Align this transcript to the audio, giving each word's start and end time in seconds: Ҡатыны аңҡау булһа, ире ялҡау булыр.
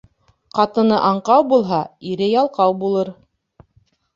Ҡатыны 0.59 0.95
аңҡау 1.09 1.45
булһа, 1.51 1.81
ире 2.13 2.31
ялҡау 2.33 2.77
булыр. 2.81 3.13